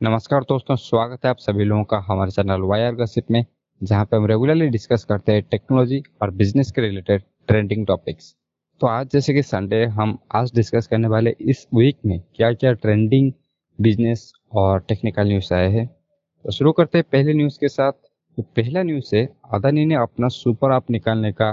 [0.00, 3.44] नमस्कार दोस्तों, स्वागत है आप सभी लोगों का हमारे चैनल वायर गसिप में,
[3.80, 8.34] जहाँ पे हम रेगुलरली डिस्कस करते हैं टेक्नोलॉजी और बिज़नेस के रिलेटेड ट्रेंडिंग टॉपिक्स
[8.80, 12.72] तो आज जैसे कि संडे हम आज डिस्कस करने वाले इस वीक में क्या क्या
[12.74, 13.32] ट्रेंडिंग
[13.78, 18.42] बिज़नेस और टेक्निकल न्यूज़ आए हैं। तो शुरू करते हैं पहले न्यूज़ के साथ। तो
[18.56, 21.50] पहला न्यूज़ है, अदानी ने अपना सुपर ऐप निकालने का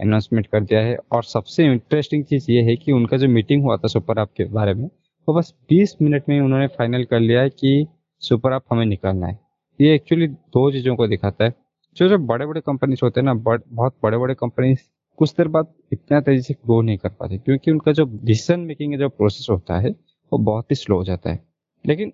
[0.00, 3.76] अनाउंसमेंट कर दिया है। और सबसे इंटरेस्टिंग चीज़ ये है कि उनका जो मीटिंग हुआ
[3.76, 4.88] था सुपर ऐप के बारे में
[5.28, 7.86] वो बस 20 मिनट में उन्होंने फाइनल कर लिया है कि
[8.22, 9.38] सुपर ऐप हमें निकालना है।
[9.80, 11.54] ये एक्चुअली दो चीज़ों को दिखाता है।
[11.96, 14.80] जो जो बड़े बड़े कंपनीज़ होते हैं ना बड़, बहुत बड़े बड़े कंपनीज़
[15.18, 18.92] कुछ देर बाद इतना तेज़ी से ग्रो नहीं कर पाते क्योंकि उनका जो डिसीज़न मेकिंग
[18.92, 19.90] का जो प्रोसेस होता है
[20.32, 21.42] वो बहुत ही स्लो हो जाता है।
[21.84, 22.12] लेकिन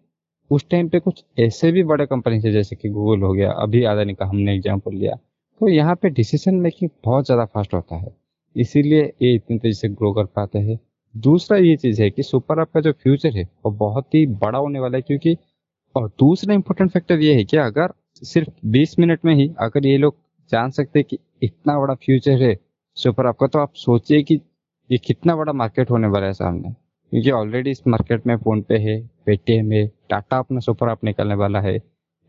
[0.50, 3.82] उस टाइम पे कुछ ऐसे भी बड़े कंपनी थे जैसे कि गूगल हो गया अभी
[3.84, 5.14] आदानी का हमने एग्ज़ाम्पल लिया।
[5.60, 8.14] तो यहाँ पे डिसीज़न मेकिंग बहुत ज़्यादा फास्ट होता है।
[8.56, 10.78] इसीलिए ये इतनी तेज़ी से ग्रो कर पाते हैं।
[11.14, 14.58] दूसरा ये चीज़ है कि सुपर ऐप का जो फ्यूचर है, वो बहुत ही बड़ा
[14.58, 15.36] होने वाला है क्योंकि,
[15.94, 17.92] और दूसरा इंपॉर्टेंट फैक्टर ये है कि अगर
[18.22, 20.16] सिर्फ़ 20 मिनट में ही अगर ये लोग
[20.50, 22.56] जान सकते कि इतना बड़ा फ्यूचर है
[22.96, 24.40] सुपर ऐप का तो आप सोचिए कि
[24.90, 26.70] ये कितना बड़ा मार्केट होने वाला है सामने।
[27.12, 31.34] क्योंकि ऑलरेडी इस मार्केट में फ़ोन पे है पेटीएम है टाटा अपना सुपर ऐप निकलने
[31.36, 31.76] वाला है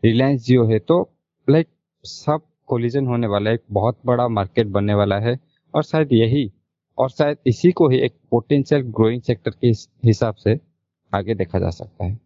[0.02, 1.00] रिलायंस जियो है तो
[1.48, 1.68] लाइक
[2.04, 5.38] सब कोलिजन होने वाला है, एक बहुत बड़ा मार्केट बनने वाला है,
[5.74, 6.50] और शायद यही
[7.02, 9.66] और शायद इसी को ही एक पोटेंशियल ग्रोइंग सेक्टर के
[10.06, 10.60] हिसाब से
[11.14, 12.20] आगे देखा जा सकता है।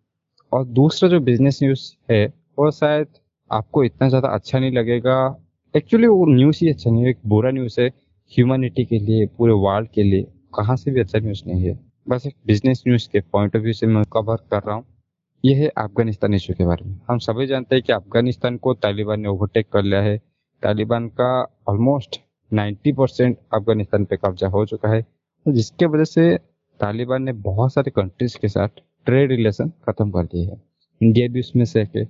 [0.53, 2.27] और दूसरा जो बिज़नेस न्यूज़ है,
[2.59, 3.07] वो शायद
[3.53, 5.43] आपको इतना ज़्यादा अच्छा नहीं लगेगा।
[5.77, 7.89] एक्चुअली वो न्यूज़ ही अच्छा नहीं है, एक बुरा न्यूज़ है
[8.33, 10.23] ह्यूमैनिटी के लिए, पूरे वर्ल्ड के लिए।
[10.57, 13.73] कहाँ से भी अच्छा न्यूज़ नहीं है। बस एक बिज़नेस न्यूज़ के पॉइंट ऑफ़ व्यू
[13.73, 14.85] से मैं कवर कर रहा हूँ।
[15.45, 19.21] ये है अफ़गानिस्तान इशू के बारे में। हम सभी जानते हैं कि अफ़गानिस्तान को तालिबान
[19.21, 20.21] ने ओवरटेक कर लिया है।
[20.63, 22.21] तालिबान का ऑलमोस्ट
[22.53, 25.05] 90 परसेंट अफ़गानिस्तान पे कब्जा हो चुका है।
[25.47, 26.37] जिसके वजह से
[26.81, 28.69] तालिबान ने बहुत सारे कंट्रीज़ के साथ
[29.07, 30.61] ट्रेड रिलेशन खत्म कर दिए है।
[31.01, 32.09] इंडिया भी उसमें से है।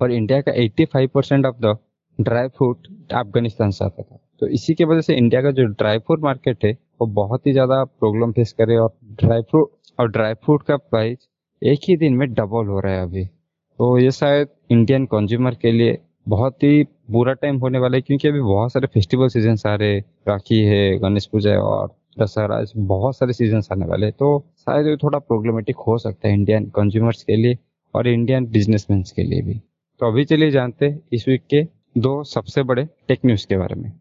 [0.00, 1.76] और इंडिया का 85 percent of the
[2.18, 5.98] dry fruit Afghanistan से आता था। तो इसी के वजह से इंडिया का जो ड्राई
[5.98, 10.34] फ्रूट मार्केट है, वो बहुत ही ज़्यादा प्रॉब्लम फेस करे और ड्राई फ्रूट और ड्राई
[10.34, 11.28] फ्रूट का प्राइस
[11.62, 15.72] एक ही दिन में डबल हो रहा है अभी। तो ये शायद इंडियन कंज्यूमर के
[15.72, 19.74] लिए बहुत ही बुरा टाइम होने वाला है, क्योंकि अभी बहुत सारे फेस्टिवल सीज़न आ
[19.74, 19.98] रहे
[20.28, 24.28] राखी है, गणेश पूजा है और दशहरा बहुत सारे सीज़न आने वाले तो
[24.58, 27.58] शायद ये थोड़ा प्रॉब्लमेटिक हो सकता है इंडियन कंज्यूमर्स के लिए
[27.94, 29.54] और इंडियन बिजनेसमैन के लिए भी।
[30.00, 31.62] तो अभी चलिए जानते हैं इस वीक के
[31.98, 33.92] दो सबसे बड़े टेक न्यूज़ के बारे में।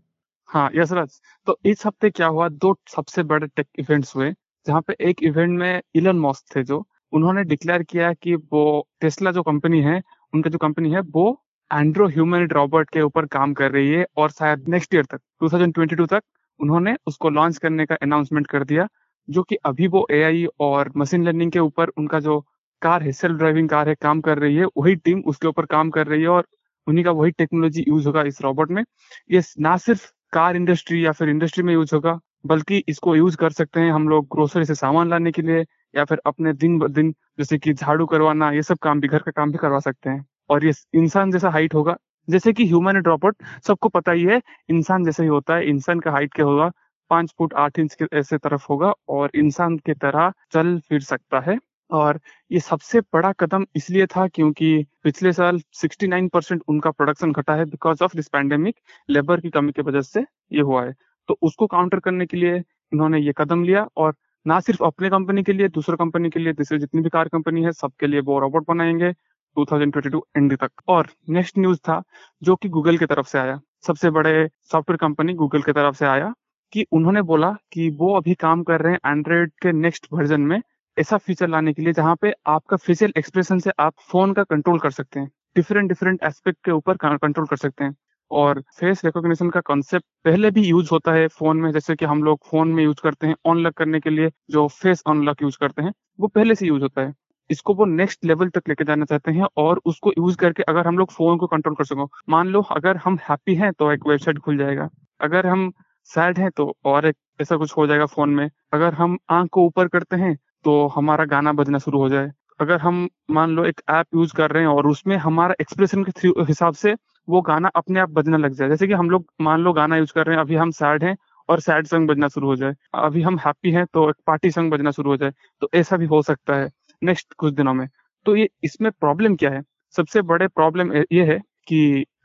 [0.50, 2.48] हाँ यशराज तो इस हफ़्ते क्या हुआ?
[2.50, 4.32] दो सबसे बड़े टेक इवेंट्स हुए,
[4.66, 9.32] जहाँ पे एक इवेंट में इलन मॉस्क थे जो, उन्होंने डिक्लेयर किया कि वो टेस्ला
[9.32, 10.02] जो कंपनी है,
[10.34, 11.42] उनका जो कंपनी है, वो
[11.72, 16.08] एंड्रो ह्यूमन रॉबोट के ऊपर काम कर रही है और शायद नेक्स्ट ईयर तक 2022
[16.08, 16.22] तक,
[16.60, 18.88] उन्होंने उसको लॉन्च करने का अनाउंसमेंट कर दिया,
[19.28, 22.40] जो कि अभी वो एआई और मशीन लर्निंग के ऊपर उनका जो
[22.82, 25.90] कार है सेल्फ ड्राइविंग कार है, काम कर रही है, वही टीम उसके ऊपर काम
[25.90, 26.48] कर रही है और
[26.88, 28.84] उन्हीं का वही टेक्नोलॉजी यूज़ होगा इस रोबोट में।
[29.32, 33.52] ये ना सिर्फ़ कार इंडस्ट्री या फिर इंडस्ट्री में यूज़ होगा, बल्कि इसको यूज़ कर
[33.52, 36.88] सकते हैं हम लोग ग्रोसरी से सामान लाने के लिए या फिर अपने दिन ब,
[36.88, 40.10] दिन जैसे कि झाड़ू करवाना, ये सब काम भी, घर का काम भी करवा सकते
[40.10, 41.96] हैं। और ये इंसान जैसा हाइट होगा।
[42.30, 43.36] जैसे कि ह्यूमन ड्रॉपआउट
[43.68, 46.72] सबको पता ही है, इंसान जैसे ही होता है। इंसान का हाइट क्या होगा?
[47.10, 51.40] पाँच फुट आठ इंच के ऐसे तरफ़ होगा और इंसान की तरह चल फिर सकता
[51.40, 51.58] है।
[51.92, 52.20] और
[52.52, 57.66] ये सबसे बड़ा कदम इसलिए था क्योंकि पिछले साल 69 परसेंट उनका प्रोडक्शन घटा है
[57.66, 58.76] because of this pandemic
[59.10, 60.20] labour की कमी की वजह से
[60.54, 60.94] ये हुआ है।
[61.30, 62.56] तो उसको काउंटर करने के लिए
[62.94, 66.54] इन्होंने ये कदम लिया और ना सिर्फ़ अपने कंपनी के लिए, दूसरे कंपनी के लिए,
[66.54, 69.14] दूसरी जितनी भी कार कंपनी है, सबके लिए वो रोबोट बनाएँगे।
[69.58, 72.04] 2022 एंड तक। और नेक्स्ट न्यूज़ था,
[72.44, 76.06] जो कि गूगल की तरफ़ से आया। सबसे बड़े सॉफ्टवेयर कंपनी गूगल की तरफ़ से
[76.06, 76.34] आया
[76.74, 80.62] कि उन्होंने बोला कि वो अभी काम कर रहे हैं एंड्रॉइड के नेक्स्ट वर्जन में
[81.00, 84.80] ऐसा फीचर लाने के लिए, जहाँ पे आपका फेशियल एक्सप्रेशन से आप फ़ोन का कंट्रोल
[84.80, 87.96] कर सकते हैं। डिफरेंट डिफरेंट एस्पेक्ट के ऊपर कंट्रोल कर सकते हैं।
[88.32, 92.24] और फेस रिकॉग्निशन का कॉन्सेप्ट पहले भी यूज़ होता है फ़ोन में, जैसे कि हम
[92.24, 95.58] लोग फ़ोन में यूज़ करते हैं ऑन लॉक करने के लिए, जो फेस अनलॉक यूज़
[95.60, 97.14] करते हैं, वो पहले से यूज़ होता है।
[97.50, 100.98] इसको वो नेक्स्ट लेवल तक लेके जाना चाहते हैं और उसको यूज़ करके अगर हम
[100.98, 104.40] लोग फ़ोन को कंट्रोल कर सको। मान लो अगर हम हैप्पी हैं तो एक वेबसाइट
[104.40, 104.90] खुल जाएगा।
[105.22, 105.72] अगर हम
[106.10, 109.66] सैड हैं तो और एक ऐसा कुछ हो जाएगा फ़ोन में। अगर हम आँख को
[109.66, 110.36] ऊपर करते हैं
[110.66, 112.32] तो हमारा गाना बजना शुरू हो जाए।
[112.62, 116.28] अगर हम मान लो एक ऐप यूज़ कर रहे हैं और उसमें हमारा एक्सप्रेशन के
[116.44, 116.94] हिसाब से
[117.28, 120.14] वो गाना अपने आप बजना लग जाए। जैसे कि हम लोग मान लो गाना यूज़
[120.14, 121.16] कर रहे हैं, अभी हम सैड हैं
[121.50, 124.72] और सैड सॉन्ग बजना शुरू हो जाए। अभी हम हैप्पी हैं तो एक पार्टी सॉन्ग
[124.74, 125.32] बजना शुरू हो जाए।
[125.62, 126.70] तो ऐसा भी हो सकता है।
[127.04, 127.88] नेक्स्ट कुछ दिनों में।
[128.26, 129.62] तो ये इसमें प्रॉब्लम क्या है?
[129.96, 131.78] सबसे बड़े प्रॉब्लम ये है कि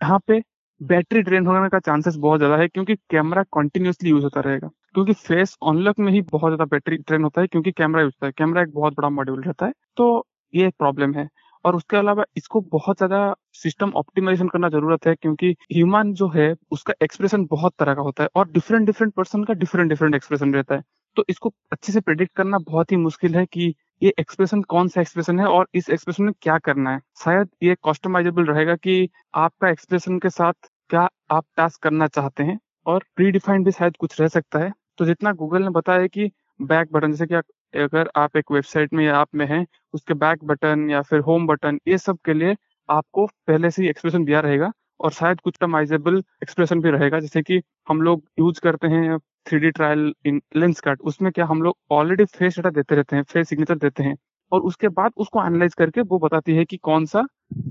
[0.02, 0.40] यहाँ पे
[0.80, 5.12] बैटरी ड्रेन होने का चांसेस बहुत ज़्यादा है क्योंकि कैमरा कंटिन्यूसली यूज़ होता रहेगा। क्योंकि
[5.12, 8.32] फेस अनलॉक में ही बहुत ज़्यादा बैटरी ड्रेन होता है क्योंकि कैमरा यूज़ होता है।
[8.38, 11.28] कैमरा एक बहुत बड़ा मॉड्यूल रहता है। तो ये एक प्रॉब्लम है।
[11.64, 16.54] और उसके अलावा इसको बहुत ज़्यादा सिस्टम ऑप्टिमाइजेशन करना ज़रूरत है क्योंकि ह्यूमन जो है,
[16.70, 20.54] उसका एक्सप्रेशन बहुत तरह का होता है और डिफरेंट डिफरेंट पर्सन का डिफरेंट डिफरेंट एक्सप्रेशन
[20.54, 20.82] रहता है।
[21.16, 25.00] तो इसको अच्छे से प्रिडिक्ट करना बहुत ही मुश्किल है कि ये एक्सप्रेशन कौन सा
[25.00, 27.00] एक्सप्रेशन है और इस एक्सप्रेशन में क्या करना है?
[27.24, 32.58] शायद ये कस्टमाइजेबल रहेगा कि आपका एक्सप्रेशन के साथ क्या आप टास्क करना चाहते हैं
[32.86, 36.30] और प्री डिफाइंड भी शायद कुछ रह सकता है। तो जितना गूगल ने बताया कि
[36.60, 37.34] बैक बटन जैसे कि
[37.74, 41.46] अगर आप एक वेबसाइट में या ऐप में हैं, उसके बैक बटन या फिर होम
[41.46, 42.56] बटन ये सब के लिए
[42.88, 44.70] आपको पहले से ही एक्सप्रेशन दिया रहेगा
[45.00, 49.58] और शायद कुछ कस्टमाइजेबल एक्सप्रेशन भी रहेगा, जैसे कि हम लोग यूज़ करते हैं three
[49.58, 53.22] D trial in lens card उसमें क्या हम लोग ऑलरेडी फेस डाटा देते रहते हैं
[53.24, 54.16] फेस सिग्नेचर देते हैं,
[54.52, 57.22] और उसके बाद उसको एनालाइज करके वो बताती है कि कौन सा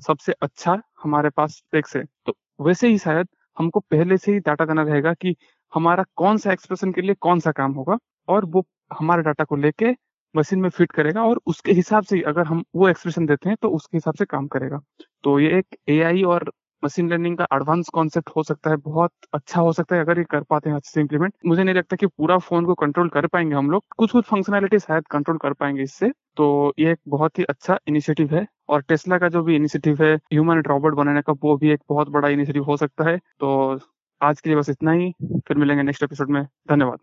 [0.07, 3.27] सबसे अच्छा हमारे पास स्पेक्स है। तो वैसे ही शायद
[3.57, 5.35] हमको पहले से ही डाटा देना रहेगा कि
[5.73, 9.55] हमारा कौन सा एक्सप्रेशन के लिए कौन सा काम होगा, और वो हमारे डाटा को
[9.57, 9.91] लेके
[10.35, 13.69] मशीन में फिट करेगा, और उसके हिसाब से अगर हम वो एक्सप्रेशन देते हैं तो
[13.71, 14.79] उसके हिसाब से काम करेगा।
[15.23, 16.51] तो ये एक एआई और
[16.83, 20.23] मशीन लर्निंग का एडवांस कॉन्सेप्ट हो सकता है, बहुत अच्छा हो सकता है अगर ये
[20.23, 23.27] कर पाते हैं अच्छे से इम्प्लीमेंट मुझे नहीं लगता कि पूरा फ़ोन को कंट्रोल कर
[23.27, 27.39] पाएँगे हम लोग। कुछ कुछ फंक्शनैलिटी शायद कंट्रोल कर पाएँगे इससे। तो ये एक बहुत
[27.39, 31.33] ही अच्छा इनिशिएटिव है। और टेस्ला का जो भी इनिशिएटिव है ह्यूमन रोबोट बनाने का,
[31.33, 33.79] वो भी एक बहुत बड़ा इनिशिएटिव हो सकता है। तो
[34.21, 36.97] आज के लिए बस इतना ही। फिर मिलेंगे नेक्स्ट एपिसोड में। धन्यवाद।